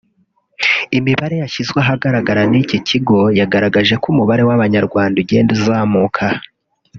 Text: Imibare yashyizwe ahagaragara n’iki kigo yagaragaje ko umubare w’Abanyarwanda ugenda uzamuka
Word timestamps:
Imibare 0.97 1.35
yashyizwe 1.43 1.77
ahagaragara 1.85 2.41
n’iki 2.51 2.77
kigo 2.87 3.19
yagaragaje 3.39 3.93
ko 4.01 4.05
umubare 4.13 4.43
w’Abanyarwanda 4.47 5.15
ugenda 5.23 5.51
uzamuka 5.57 6.25